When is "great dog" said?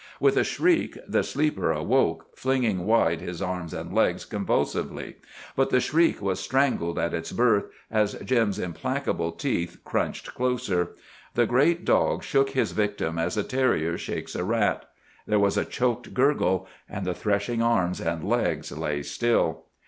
11.45-12.23